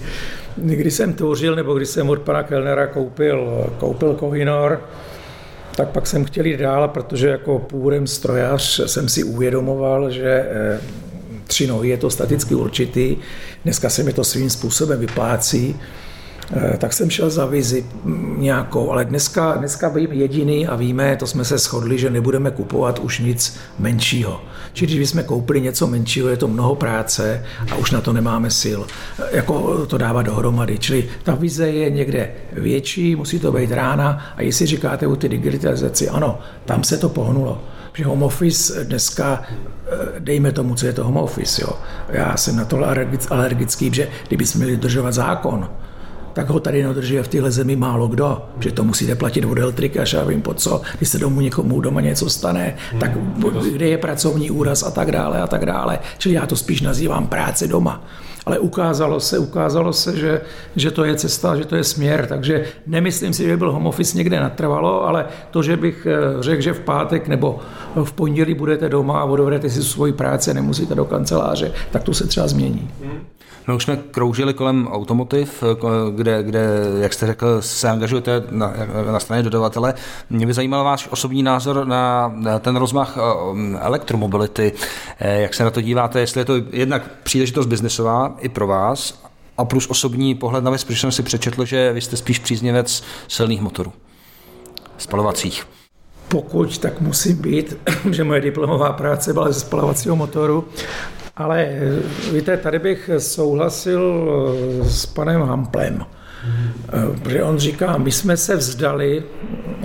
[0.56, 4.80] Když jsem tvořil, nebo když jsem od pana Kellnera koupil, koupil Kohinor,
[5.76, 10.80] tak pak jsem chtěl jít dál, protože jako původem strojař jsem si uvědomoval, že eh,
[11.46, 13.16] tři nohy je to staticky určitý.
[13.64, 15.76] Dneska se mi to svým způsobem vyplácí.
[16.52, 17.86] Eh, tak jsem šel za vizi
[18.38, 22.98] nějakou, ale dneska, dneska vím jediný a víme, to jsme se shodli, že nebudeme kupovat
[22.98, 24.40] už nic menšího.
[24.72, 28.50] Čili když bychom koupili něco menšího, je to mnoho práce a už na to nemáme
[28.62, 28.80] sil,
[29.18, 30.78] eh, jako to dávat dohromady.
[30.78, 35.28] Čili ta vize je někde větší, musí to být rána a jestli říkáte o ty
[35.28, 37.62] digitalizaci, ano, tam se to pohnulo.
[37.94, 41.72] Že home office dneska, eh, dejme tomu, co je to home office, jo.
[42.08, 42.78] Já jsem na to
[43.30, 45.68] alergický, že kdybychom měli dodržovat zákon,
[46.32, 50.04] tak ho tady nedrží v téhle zemi málo kdo, že to musíte platit od elektrika,
[50.12, 53.10] já vím po co, když se domů někomu doma něco stane, tak
[53.72, 55.98] kde je pracovní úraz a tak dále a tak dále.
[56.18, 58.04] Čili já to spíš nazývám práce doma.
[58.46, 60.40] Ale ukázalo se, ukázalo se, že,
[60.76, 63.86] že to je cesta, že to je směr, takže nemyslím si, že by byl home
[63.86, 67.58] office někde natrvalo, ale to, že bych eh, řekl, že v pátek nebo
[68.04, 72.26] v pondělí budete doma a odvedete si svoji práci, nemusíte do kanceláře, tak to se
[72.26, 72.90] třeba změní.
[73.70, 75.64] My už jsme kroužili kolem automotiv,
[76.14, 76.68] kde, kde
[77.00, 78.74] jak jste řekl, se angažujete na,
[79.12, 79.94] na straně dodavatele.
[80.30, 84.72] Mě by zajímal váš osobní názor na, na ten rozmach eh, elektromobility.
[85.18, 89.22] Eh, jak se na to díváte, jestli je to jednak příležitost biznesová i pro vás,
[89.58, 93.02] a plus osobní pohled na věc, protože jsem si přečetl, že vy jste spíš příznivec
[93.28, 93.92] silných motorů,
[94.98, 95.66] spalovacích.
[96.28, 97.76] Pokud, tak musím být,
[98.10, 100.68] že moje diplomová práce byla ze spalovacího motoru
[101.40, 104.30] ale eh, víte, tady bych souhlasil
[104.82, 109.22] eh, s panem Hamplem, eh, protože on říká, my jsme se vzdali,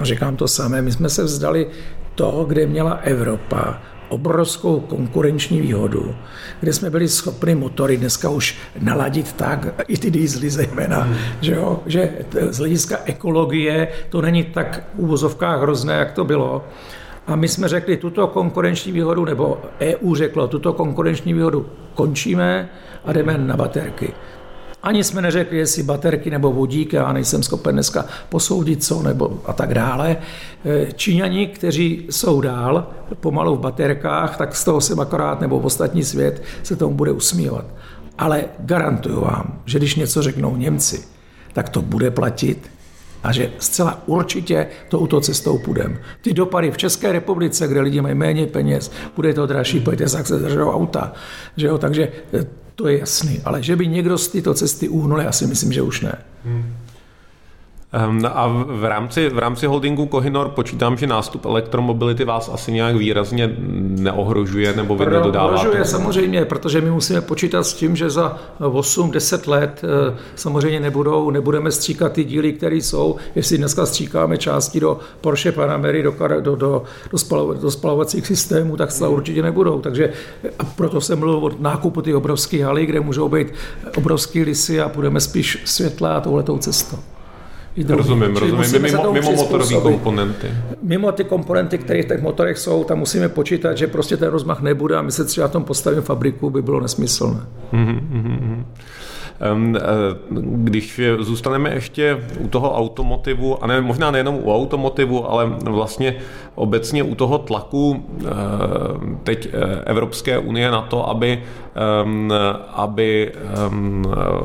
[0.01, 1.67] říkám to samé, my jsme se vzdali
[2.15, 6.15] toho, kde měla Evropa obrovskou konkurenční výhodu,
[6.59, 11.15] kde jsme byli schopni motory dneska už naladit tak, i ty dýzly zejména, hmm.
[11.41, 12.09] že, jo, že
[12.49, 16.65] z hlediska ekologie to není tak v úvozovkách hrozné, jak to bylo.
[17.27, 22.69] A my jsme řekli, tuto konkurenční výhodu, nebo EU řeklo, tuto konkurenční výhodu končíme
[23.05, 24.13] a jdeme na baterky.
[24.83, 29.53] Ani jsme neřekli, jestli baterky nebo vodík, já nejsem schopen dneska posoudit co, nebo a
[29.53, 30.17] tak dále.
[30.65, 32.87] E, Číňani, kteří jsou dál,
[33.19, 37.11] pomalu v baterkách, tak z toho jsem akorát, nebo v ostatní svět se tomu bude
[37.11, 37.65] usmívat.
[38.17, 41.03] Ale garantuju vám, že když něco řeknou Němci,
[41.53, 42.71] tak to bude platit
[43.25, 45.97] a že zcela určitě touto cestou půjdeme.
[46.21, 50.39] Ty dopady v České republice, kde lidi mají méně peněz, bude to dražší, pojďte se,
[50.39, 51.13] držou auta.
[51.57, 51.77] Že jo?
[51.77, 53.41] Takže eh, to je jasný.
[53.45, 56.15] Ale že by někdo z této cesty uhnul, já si myslím, že už ne.
[56.45, 56.75] Hmm.
[57.95, 62.95] Ehm, a v rámci, v rámci holdingu Kohinor počítám, že nástup elektromobility vás asi nějak
[62.95, 65.55] výrazně neohrožuje nebo vy nedodáváte?
[65.55, 71.31] Ohrožuje samozřejmě, protože my musíme počítat s tím, že za 8-10 let eh, samozřejmě nebudou,
[71.31, 73.15] nebudeme stříkat ty díly, které jsou.
[73.35, 78.77] Jestli dneska stříkáme části do Porsche Panamery, do, do, do, do, spalo, do spalovacích systémů,
[78.77, 79.81] tak zcela určitě nebudou.
[79.81, 80.13] Takže
[80.59, 83.47] a proto jsem mluvil o nákupu ty obrovské haly, kde můžou být
[83.97, 87.14] obrovské lisy a půjdeme spíš světla a touhletou cestou.
[87.83, 88.81] Rozumím, Čili rozumím.
[88.81, 90.47] Mimo, mimo motorové komponenty.
[90.81, 94.61] Mimo ty komponenty, které v těch motorech jsou, tam musíme počítat, že prostě ten rozmach
[94.61, 97.39] nebude a my se třeba tom postavím fabriku, by bylo nesmyslné.
[97.73, 98.63] Mm-hmm.
[99.41, 99.77] Eh,
[100.41, 106.15] když zůstaneme ještě u toho automotivu, a ne, možná nejenom u automotivu, ale vlastně
[106.55, 108.29] obecně u toho tlaku eh,
[109.23, 111.43] teď eh, Evropské unie na to, aby,
[112.73, 113.31] aby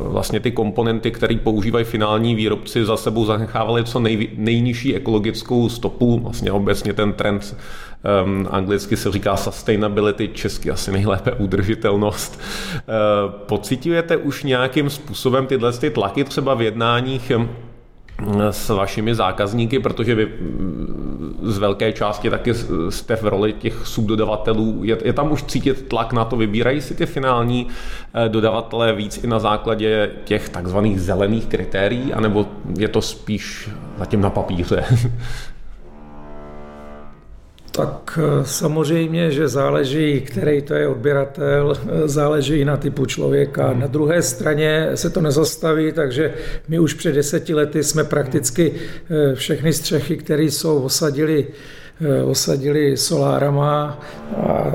[0.03, 6.21] vlastně ty komponenty, které používají finální výrobci, za sebou zanechávaly co nej, nejnižší ekologickou stopu,
[6.21, 7.57] vlastně obecně ten trend
[8.25, 12.41] Um, anglicky se říká sustainability, česky asi nejlépe udržitelnost.
[12.75, 17.33] Uh, pocitujete už nějakým způsobem tyhle ty tlaky třeba v jednáních
[18.51, 20.29] s vašimi zákazníky, protože vy
[21.43, 22.55] z velké části taky
[22.89, 24.81] jste v roli těch subdodavatelů.
[24.85, 27.67] Je, je tam už cítit tlak na to, vybírají si ty finální
[28.15, 32.47] eh, dodavatelé víc i na základě těch takzvaných zelených kritérií, anebo
[32.79, 34.85] je to spíš zatím na papíře?
[37.73, 43.69] Tak eh, samozřejmě, že záleží, který to je odběratel, eh, záleží na typu člověka.
[43.69, 43.81] Hmm.
[43.81, 46.35] Na druhé straně se to nezastaví, takže
[46.69, 51.47] my už před deseti lety jsme prakticky eh, všechny střechy, které jsou osadili
[52.25, 54.01] osadili solárama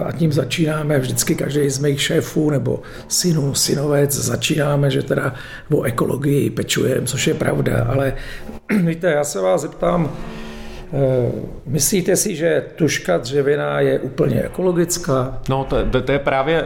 [0.05, 5.34] a tím začínáme vždycky každý z mých šéfů nebo synů, synovec, začínáme, že teda
[5.71, 8.13] o ekologii pečujeme, což je pravda, ale
[8.86, 10.12] víte, já se vás zeptám,
[11.65, 15.39] myslíte si, že tuška dřevěná je úplně ekologická?
[15.50, 16.65] No, to, to, to je právě,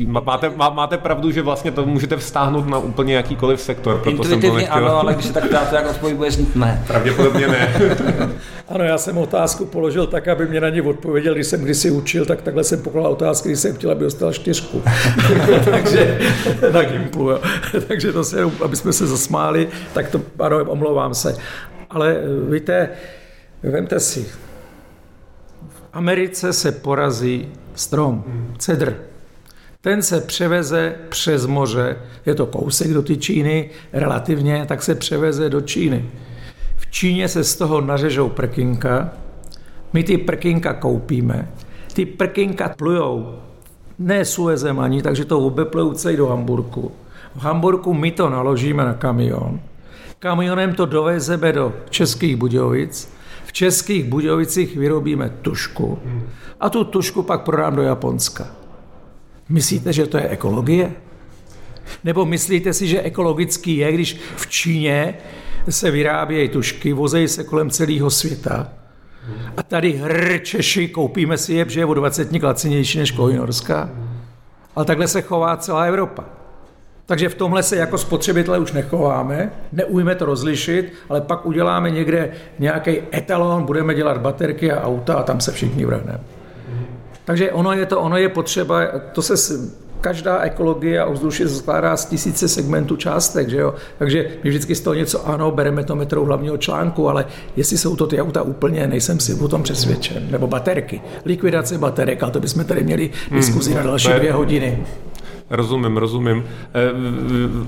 [0.00, 3.94] eh, máte, máte pravdu, že vlastně to můžete vztáhnout na úplně jakýkoliv sektor.
[3.94, 6.84] Proto Intuitivně jsem to ano, ale když se tak ptáte, jak odpověď bude znít ne.
[6.86, 7.74] Pravděpodobně ne.
[8.68, 12.26] ano, já jsem otázku položil tak, aby mě na ně odpověděl, když jsem kdysi učil,
[12.26, 14.82] tak takhle jsem pokládal otázky, když jsem chtěl, aby dostal čtyřku.
[15.64, 16.18] Takže
[16.72, 17.40] na Gimplu, jo.
[17.88, 21.36] Takže to se, aby jsme se zasmáli, tak to, ano, omlouvám se.
[21.92, 22.88] Ale eh, víte,
[23.62, 24.22] vemte si,
[25.68, 28.24] v Americe se porazí strom,
[28.58, 28.96] cedr.
[29.80, 35.50] Ten se převeze přes moře, je to kousek do ty Číny, relativně, tak se převeze
[35.50, 36.10] do Číny.
[36.76, 39.10] V Číně se z toho nařežou prkinka,
[39.92, 41.48] my ty prkinka koupíme,
[41.94, 43.38] ty prkinka plujou
[43.98, 46.92] ne Suezem ani, takže to obeplujou celý do Hamburku.
[47.34, 49.60] V Hamburku my to naložíme na kamion,
[50.22, 53.12] Kamionem to dovezeme do Českých Budějovic.
[53.44, 55.98] V Českých Budějovicích vyrobíme tušku
[56.60, 58.46] a tu tušku pak prodám do Japonska.
[59.48, 60.92] Myslíte, že to je ekologie?
[62.04, 65.14] Nebo myslíte si, že ekologický je, když v Číně
[65.68, 68.72] se vyrábějí tušky, vozejí se kolem celého světa
[69.56, 73.90] a tady hr Češi, koupíme si je, že je o 20 lacinější než Kohinorská.
[74.76, 76.41] Ale takhle se chová celá Evropa.
[77.12, 82.30] Takže v tomhle se jako spotřebitelé už nechováme, neujme to rozlišit, ale pak uděláme někde
[82.58, 86.20] nějaký etalon, budeme dělat baterky a auta a tam se všichni vrhneme.
[87.24, 88.80] Takže ono je to, ono je potřeba,
[89.12, 89.36] to se
[90.00, 93.74] každá ekologie a ovzduší se skládá z tisíce segmentů částek, že jo?
[93.98, 97.96] Takže my vždycky z toho něco, ano, bereme to metrou hlavního článku, ale jestli jsou
[97.96, 100.28] to ty auta úplně, nejsem si o tom přesvědčen.
[100.30, 101.00] Nebo baterky.
[101.24, 104.84] Likvidace baterek, ale to bychom tady měli diskuzi hmm, na další dvě hodiny.
[105.52, 106.44] Rozumím, rozumím.
[106.74, 106.90] Eh,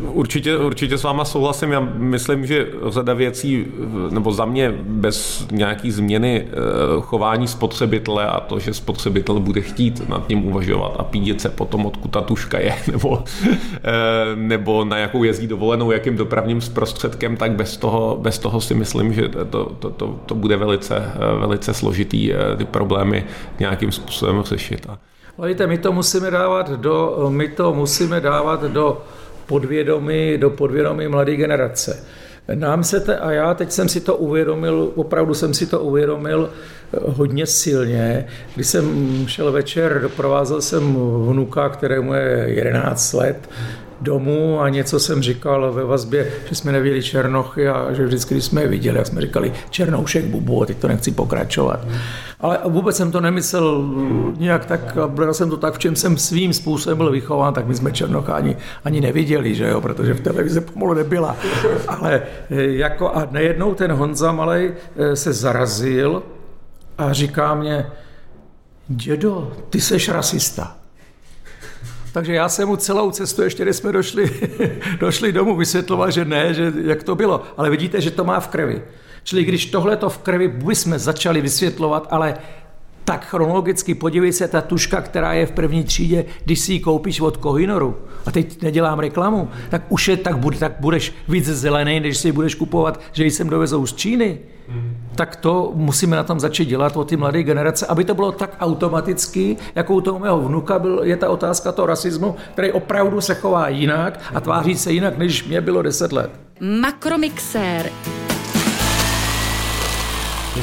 [0.08, 1.72] určitě, určitě s váma souhlasím.
[1.72, 3.66] Já myslím, že řada věcí,
[4.10, 6.54] nebo za mě bez nějaký změny eh,
[7.00, 11.86] chování spotřebitele a to, že spotřebitel bude chtít nad tím uvažovat a pídět se potom,
[11.86, 13.24] odkud ta tuška je, nebo,
[13.84, 13.90] eh,
[14.34, 19.12] nebo na jakou jezdí dovolenou, jakým dopravním zprostředkem, tak bez toho, bez toho si myslím,
[19.12, 23.24] že to, to, to, to bude velice, velice složitý ty problémy
[23.58, 24.86] nějakým způsobem řešit.
[25.42, 29.02] Víte, my to musíme dávat do, my to musíme dávat do
[29.46, 32.04] podvědomí, do podvědomí mladé generace.
[32.54, 36.50] Nám se te, a já teď jsem si to uvědomil, opravdu jsem si to uvědomil
[36.50, 38.84] eh, hodně silně, když jsem
[39.28, 40.94] šel večer, doprovázel jsem
[41.28, 43.48] vnuka, kterému je 11 let,
[44.04, 48.44] domů a něco jsem říkal ve vazbě, že jsme nevěděli Černochy a že vždycky, když
[48.44, 51.86] jsme je viděli, jak jsme říkali Černoušek, Bubu, a teď to nechci pokračovat.
[52.40, 53.84] Ale vůbec jsem to nemyslel
[54.38, 57.74] nějak tak, bral jsem to tak, v čem jsem svým způsobem byl vychován, tak my
[57.74, 61.36] jsme Černocha ani, ani neviděli, že jo, protože v televizi pomalu nebyla.
[61.88, 66.22] Ale eh, jako a nejednou ten Honza Malej eh, se zarazil
[66.98, 67.86] a říká mě,
[68.88, 70.76] dědo, ty seš rasista.
[72.14, 74.30] Takže já jsem mu celou cestu, ještě když jsme došli,
[75.00, 77.42] došli domů, vysvětloval, že ne, že jak to bylo.
[77.56, 78.82] Ale vidíte, že to má v krvi.
[79.24, 82.34] Čili když tohle to v krvi bychom začali vysvětlovat, ale
[83.04, 87.20] tak chronologicky podívej se, ta tuška, která je v první třídě, když si ji koupíš
[87.20, 92.00] od Kohinoru, a teď nedělám reklamu, tak už je, tak, bude, tak budeš víc zelený,
[92.00, 94.38] než si ji budeš kupovat, že jsem dovezou z Číny.
[94.68, 94.96] Mm.
[95.14, 98.56] Tak to musíme na tom začít dělat o ty mladé generace, aby to bylo tak
[98.60, 103.34] automaticky, jako u toho mého vnuka byl, je ta otázka toho rasismu, který opravdu se
[103.34, 106.30] chová jinak a tváří se jinak, než mě bylo 10 let.
[106.80, 107.90] Makromixér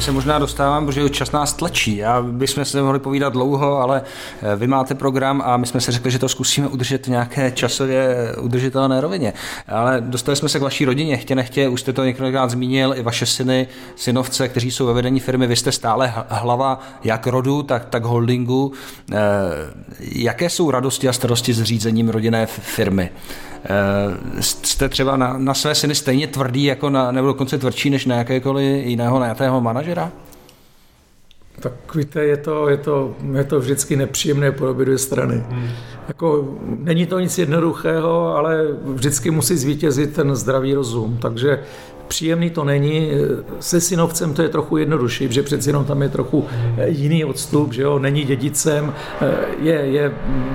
[0.02, 1.96] se možná dostávám, protože čas nás tlačí.
[1.96, 4.02] Já bychom se mohli povídat dlouho, ale
[4.42, 7.50] eh, vy máte program a my jsme si řekli, že to zkusíme udržet v nějaké
[7.50, 9.32] časově udržitelné rovině.
[9.68, 13.02] Ale dostali jsme se k vaší rodině, chtě nechtě, už jste to několikrát zmínil, i
[13.02, 17.84] vaše syny, synovce, kteří jsou ve vedení firmy, vy jste stále hlava jak rodu, tak,
[17.84, 18.72] tak holdingu.
[19.12, 19.16] Eh,
[20.00, 23.10] jaké jsou radosti a starosti s řízením rodinné firmy?
[23.64, 28.06] Eh, jste třeba na, na své syny stejně tvrdý, jako na, nebo dokonce tvrdší než
[28.06, 29.91] na jakékoliv jiného najatého manažera?
[31.60, 35.44] Tak víte, je to, je to, je to vždycky nepříjemné po obě dvě strany.
[35.50, 35.68] Hmm.
[36.08, 41.18] Jako, není to nic jednoduchého, ale vždycky musí zvítězit ten zdravý rozum.
[41.22, 41.62] Takže
[42.08, 43.10] příjemný to není.
[43.60, 46.46] Se synovcem to je trochu jednodušší, protože přeci jenom tam je trochu
[46.86, 48.94] jiný odstup, že jo, není dědicem,
[49.58, 50.12] je, je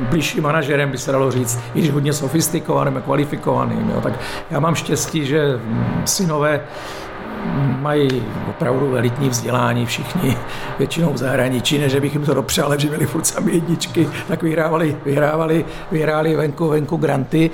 [0.10, 3.92] blížší manažerem, by se dalo říct, i když hodně sofistikovaným a kvalifikovaným.
[3.96, 4.02] Jo.
[4.02, 4.20] Tak
[4.52, 5.60] já mám štěstí, že
[6.06, 6.62] synové
[7.82, 10.38] mají opravdu elitní vzdělání všichni,
[10.80, 14.98] většinou v zahraničí, než bych jim to dopřál, že měli furt sami jedničky, tak vyhrávali,
[15.06, 17.52] vyhrávali, vyhráli venku, venku granty,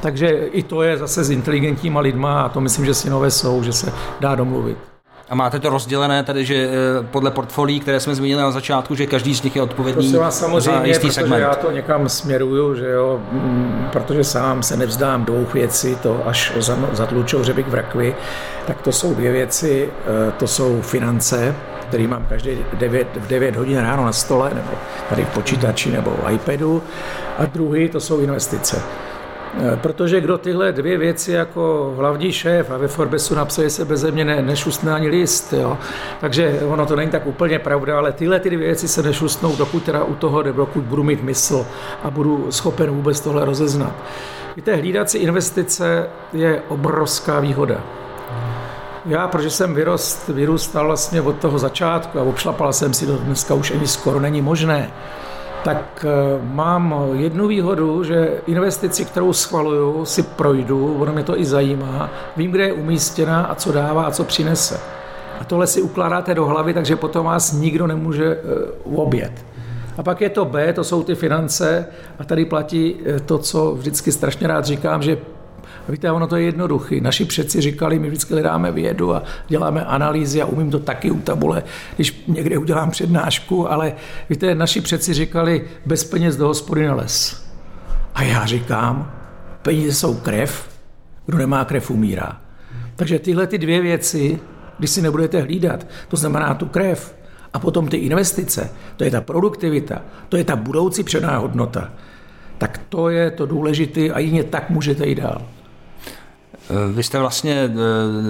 [0.00, 3.72] takže i to je zase s inteligentníma lidma a to myslím, že synové jsou, že
[3.72, 4.89] se dá domluvit.
[5.30, 9.06] A máte to rozdělené tady, že eh, podle portfolií, které jsme zmínili na začátku, že
[9.06, 11.40] každý z nich je odpovědný vás samozřejmě, za jistý protože segment.
[11.40, 16.52] já to někam směruju, že jo, mm, protože sám se nevzdám dvou věcí, to až
[16.92, 18.16] zatlučou řebík v rakvi,
[18.66, 19.88] tak to jsou dvě věci,
[20.28, 21.54] eh, to jsou finance,
[21.88, 24.70] který mám každý 9, v 9 hodin ráno na stole, nebo
[25.08, 26.82] tady v počítači nebo v iPadu,
[27.38, 28.82] a druhý to jsou investice.
[29.58, 33.84] Eh, protože kdo tyhle dvě věci jako hlavní šéf a ve Forbesu napsal, že se
[33.84, 35.78] bez mě ne, nešustne ani list, jo.
[36.20, 39.82] takže ono to není tak úplně pravda, ale tyhle ty dvě věci se nešustnou, dokud
[39.82, 41.66] teda u toho, dokud budu mít mysl
[42.02, 43.92] a budu schopen vůbec tohle rozeznat.
[44.56, 47.80] Víte, hlídat investice je obrovská výhoda.
[49.06, 53.54] Já, protože jsem vyrost, vyrůstal vlastně od toho začátku a obšlapal jsem si to dneska
[53.54, 54.90] už ani skoro není možné,
[55.64, 61.44] tak eh, mám jednu výhodu, že investici, kterou schvaluju, si projdu, ono mě to i
[61.44, 64.80] zajímá, vím, kde je umístěna a co dává a co přinese.
[65.40, 69.32] A tohle si ukládáte do hlavy, takže potom vás nikdo nemůže eh, obět.
[69.96, 71.86] A pak je to B, to jsou ty finance
[72.18, 75.18] a tady platí eh, to, co vždycky strašně rád říkám, že
[75.90, 77.00] Víte, ono to je jednoduché.
[77.00, 81.20] Naši předci říkali, my vždycky hledáme vědu a děláme analýzy a umím to taky u
[81.20, 81.62] tabule,
[81.96, 83.92] když někde udělám přednášku, ale
[84.30, 87.44] víte, naši předci říkali, bez peněz do hospody les.
[88.14, 89.12] A já říkám,
[89.62, 90.68] peníze jsou krev,
[91.26, 92.40] kdo nemá krev, umírá.
[92.96, 94.40] Takže tyhle ty dvě věci,
[94.78, 97.14] když si nebudete hlídat, to znamená tu krev,
[97.52, 101.92] a potom ty investice, to je ta produktivita, to je ta budoucí předná hodnota,
[102.58, 105.42] tak to je to důležité a jině tak můžete jít dál.
[106.70, 107.70] Eh, vy jste vlastně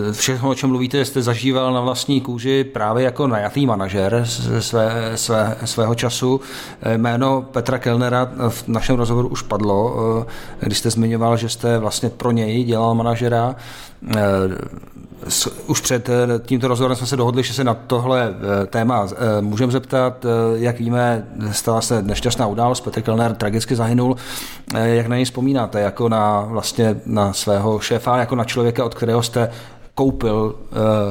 [0.08, 4.24] eh, všechno, o čem mluvíte, jste zažíval na vlastní kůži právě jako najatý manažer
[4.58, 6.40] své, své, svého času.
[6.82, 10.26] Eh, jméno Petra Kellnera v našem rozhovoru už padlo,
[10.60, 13.56] když jste zmiňoval, že jste vlastně pro něj dělal manažera
[15.66, 19.42] už před eh, tímto rozhovorem jsme se dohodli, že se na tohle eh, téma eh,
[19.42, 20.26] můžeme zeptat.
[20.54, 24.16] Jak víme, stala se nešťastná událost, Petr Kellner tragicky zahynul.
[24.74, 29.22] Jak na něj vzpomínáte, jako na, vlastně na svého šéfa, jako na člověka, od kterého
[29.22, 29.50] jste
[29.94, 30.54] koupil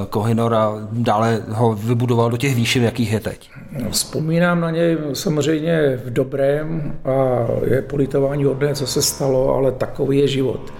[0.10, 3.52] Kohinor a dále ho vybudoval do těch výšin, jakých je teď?
[3.89, 10.17] Vzpomínám na něj samozřejmě v dobrém a je politování hodné, co se stalo, ale takový
[10.17, 10.71] je život.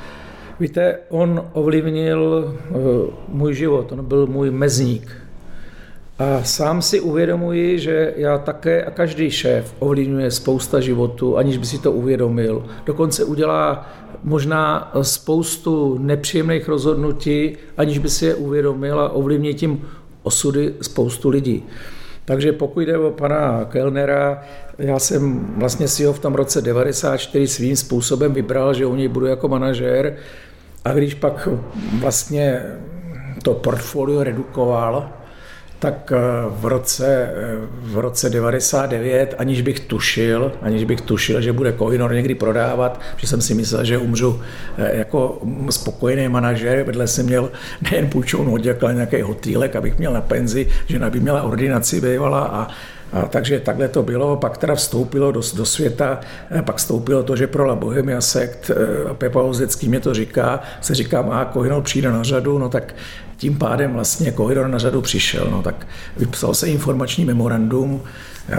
[0.60, 2.74] Víte, on ovlivnil eh,
[3.28, 5.12] můj život, on byl můj mezník.
[6.19, 11.65] A sám si uvědomuji, že já také a každý šéf ovlivňuje spousta životu, aniž by
[11.65, 12.65] si to uvědomil.
[12.86, 13.89] Dokonce udělá
[14.24, 19.88] možná spoustu nepříjemných rozhodnutí, aniž by si je uvědomil a ovlivní tím
[20.24, 21.63] osudy spoustu lidí.
[22.26, 24.41] Takže pokud jde o pana Kellnera,
[24.78, 29.08] já jsem vlastně si ho v tom roce 94 svým způsobem vybral, že u něj
[29.08, 30.17] budu jako manažér
[30.86, 31.48] a když pak
[32.00, 32.62] vlastně
[33.44, 35.10] to portfolio redukoval,
[35.80, 41.54] tak eh, v roce, eh, v roce 99, aniž bych tušil, aniž bych tušil, že
[41.54, 44.42] bude Koinor někdy prodávat, že jsem si myslel, že umřu
[44.78, 47.52] eh, jako spokojený manažer, vedle jsem měl
[47.92, 52.39] nejen půjčovnou oděk, ale nějaký hotýlek, abych měl na penzi, žena by měla ordinaci bývala
[52.39, 52.68] a
[53.13, 56.19] a takže takhle to bylo, pak teda vstoupilo do, do světa,
[56.52, 60.60] eh, pak vstoupilo to, že pro La Bohemia Sekt, eh, Pepa Hozecký mě to říká,
[60.82, 62.93] se říká, a Kohinol přijde na řadu, no tak
[63.39, 68.02] tím pádem vlastně Kohidor na řadu přišel, no tak vypsal se informační memorandum,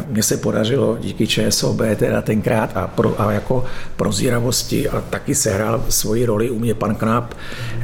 [0.08, 3.64] mně se podařilo díky ČSOB teda tenkrát a, pro, a jako
[3.96, 7.34] prozíravosti a taky sehrál svoji roli u mě pan Knap,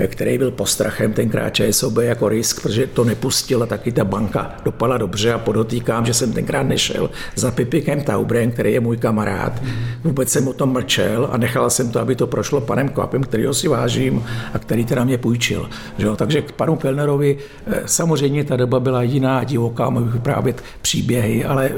[0.06, 4.98] který byl postrachem tenkrát ČSOB jako risk, protože to nepustil a taky ta banka dopadla
[4.98, 9.62] dobře a podotýkám, že jsem tenkrát nešel za Pipikem Taubrem, který je můj kamarád.
[10.04, 13.54] Vůbec jsem o tom mlčel a nechal jsem to, aby to prošlo panem Kvapem, kterýho
[13.54, 15.70] si vážím a který teda mě půjčil.
[15.98, 21.44] Že Takže k panu Kellnerovi eh, samozřejmě ta doba byla jiná, divoká, mohu vyprávět příběhy,
[21.44, 21.70] ale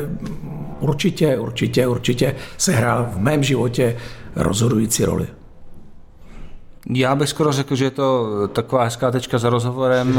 [0.81, 3.97] určitě, určitě, určitě se hrál v mém životě
[4.37, 5.27] rozhodující roli.
[6.95, 10.15] Já bych skoro řekl, že je to taková hezká tečka za rozhovorem.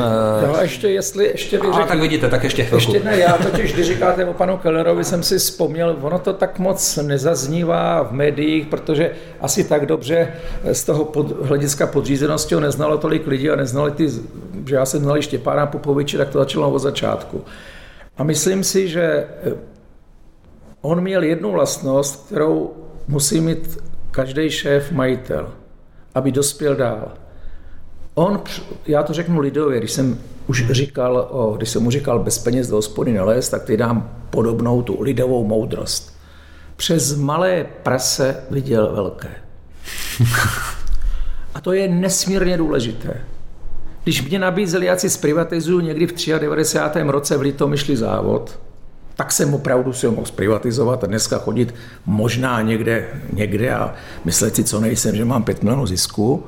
[0.47, 2.93] No a ještě, jestli, ještě bych řekl, tak vidíte, tak ještě chvilku.
[2.93, 6.59] Ještě ne, já totiž, když říkáte o panu Kellerovi, jsem si vzpomněl, ono to tak
[6.59, 9.11] moc nezaznívá v médiích, protože
[9.41, 10.33] asi tak dobře
[10.71, 14.09] z toho pod, hlediska podřízenosti ho neznalo tolik lidí a neznali ty,
[14.65, 17.43] že já jsem znal Štěpána Popoviče, tak to začalo od začátku.
[18.17, 19.27] A myslím si, že
[20.81, 22.73] on měl jednu vlastnost, kterou
[23.07, 23.77] musí mít
[24.11, 25.51] každý šéf majitel–
[26.15, 27.11] aby dospěl dál.
[28.13, 28.41] On,
[28.87, 32.67] já to řeknu lidově, když jsem už říkal, o, když jsem mu říkal bez peněz
[32.67, 36.19] do hospody nelez, tak ty dám podobnou tu lidovou moudrost.
[36.75, 39.29] Přes malé prase viděl velké.
[41.53, 43.21] A to je nesmírně důležité.
[44.03, 47.01] Když mě nabízeli, já si zprivatizuju někdy v 93.
[47.01, 48.59] roce v Litomyšli závod,
[49.19, 53.93] tak jsem opravdu si ho mohl zprivatizovat a dneska chodit možná někde, někde a
[54.25, 56.43] myslet si, co nejsem, že mám 5 milionů zisku.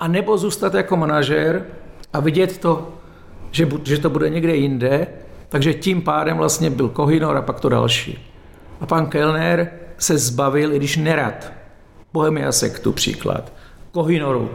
[0.00, 1.66] A nebo zůstat jako manažer
[2.12, 2.94] a vidět to,
[3.50, 5.06] že, že to bude někde jinde,
[5.48, 8.18] takže tím pádem vlastně byl Kohinor a pak to další.
[8.80, 11.52] A pan Kellner se zbavil, i když nerad,
[12.12, 13.52] Bohemia sektu příklad,
[13.92, 14.50] Kohinoru,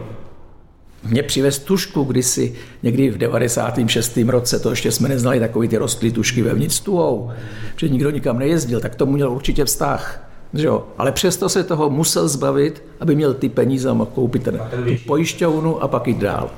[1.04, 4.18] mě přivez tušku kdysi, někdy v 96.
[4.26, 7.30] roce, to ještě jsme neznali takový ty rostlý tušky vevnitř tuhou,
[7.76, 10.30] že nikdo nikam nejezdil, tak tomu měl určitě vztah.
[10.54, 10.84] Že jo?
[10.98, 15.04] Ale přesto se toho musel zbavit, aby měl ty peníze a mohl koupit ten, tu
[15.06, 16.50] pojišťovnu a pak jít dál.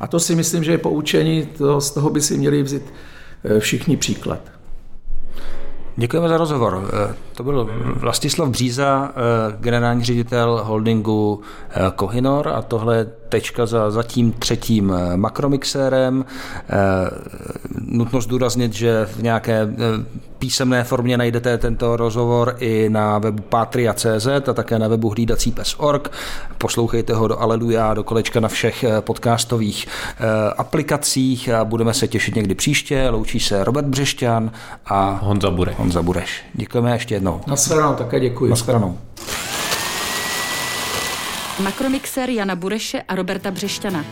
[0.00, 2.82] A to si myslím, že je poučení, to, z toho by si měli vzít
[3.44, 4.40] eh, všichni příklad.
[5.96, 6.90] Děkujeme za rozhovor.
[7.10, 11.40] Eh, to byl Vlastislav Bříza, eh, generální ředitel holdingu
[11.96, 16.24] Kohinor a tohle tečka za zatím třetím eh, makromixérem.
[16.24, 16.74] Eh,
[17.80, 19.76] nutno zdůraznit, že v nějaké eh,
[20.38, 26.12] písemné formě najdete tento rozhovor i na webu patria.cz a také na webu hlídací pes.org.
[26.58, 29.86] Poslouchejte ho do Aleluja, do kolečka na všech podcastových
[30.56, 33.08] aplikacích a budeme se těšit někdy příště.
[33.08, 34.50] Loučí se Robert Břešťan
[34.86, 35.76] a Honza Bureš.
[35.76, 36.42] Honza Bureš.
[36.54, 37.40] Děkujeme ještě jednou.
[37.46, 38.50] Naschledanou, také děkuji.
[38.50, 38.98] Naschledanou.
[41.62, 44.04] Makromixer Jana Bureše a Roberta Břešťana.